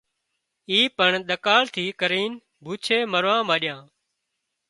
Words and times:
اي 0.69 0.79
پڻ 0.97 1.11
ۮڪاۯ 1.29 1.61
ٿي 1.73 1.85
ڪرينَ 2.01 2.31
ڀُوڇي 2.63 2.99
مروا 3.11 3.35
مانڏيا 3.47 3.75